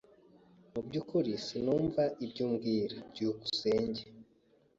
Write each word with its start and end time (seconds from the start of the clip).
Mu 0.71 0.81
byukuri 0.87 1.31
sinumva 1.45 2.03
ibyo 2.25 2.41
umbwira. 2.47 2.95
byukusenge 3.11 4.01